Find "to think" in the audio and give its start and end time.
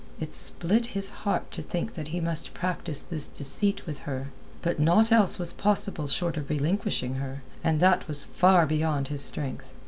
1.51-1.93